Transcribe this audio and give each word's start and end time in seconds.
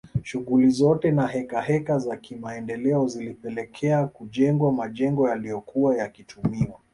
Shughuli 0.23 0.69
zote 0.69 1.11
na 1.11 1.27
hekaheka 1.27 1.99
za 1.99 2.17
kimaendeleo 2.17 3.07
zilipelekea 3.07 4.07
kujengwa 4.07 4.71
majengo 4.73 5.29
yaliyokuwa 5.29 5.97
yakitumiwa 5.97 6.79